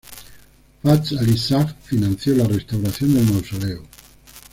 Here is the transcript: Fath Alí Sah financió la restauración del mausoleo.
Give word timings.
Fath 0.81 1.11
Alí 1.15 1.37
Sah 1.37 1.75
financió 1.85 2.33
la 2.35 2.45
restauración 2.47 3.13
del 3.13 3.25
mausoleo. 3.31 3.83